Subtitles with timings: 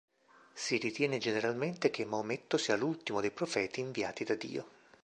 [0.55, 4.67] Si ritiene generalmente che Maometto sia l'ultimo dei profeti inviati da Dio.